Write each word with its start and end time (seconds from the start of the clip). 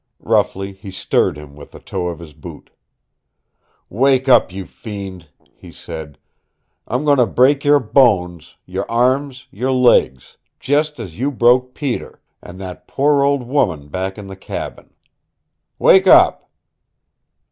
Roughly 0.23 0.73
he 0.73 0.89
stirred 0.89 1.37
him 1.37 1.55
with 1.55 1.69
the 1.69 1.79
toe 1.79 2.07
of 2.07 2.17
his 2.17 2.33
boot. 2.33 2.71
"Wake 3.87 4.27
up, 4.27 4.51
you 4.51 4.65
fiend," 4.65 5.29
he 5.53 5.71
said. 5.71 6.17
"I'm 6.87 7.05
going 7.05 7.19
to 7.19 7.27
break 7.27 7.63
your 7.63 7.79
bones, 7.79 8.55
your 8.65 8.89
arms, 8.89 9.45
your 9.51 9.71
legs, 9.71 10.37
just 10.59 10.99
as 10.99 11.19
you 11.19 11.29
broke 11.29 11.75
Peter 11.75 12.19
and 12.41 12.59
that 12.59 12.87
poor 12.87 13.21
old 13.23 13.43
woman 13.43 13.89
back 13.89 14.17
in 14.17 14.25
the 14.25 14.35
cabin. 14.35 14.91
Wake 15.77 16.07
up!" 16.07 16.49